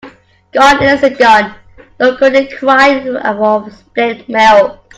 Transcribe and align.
Gone 0.51 0.81
is 0.81 1.17
gone. 1.19 1.53
No 1.99 2.17
good 2.17 2.33
in 2.35 2.47
crying 2.57 3.07
over 3.17 3.69
spilt 3.69 4.27
milk. 4.27 4.79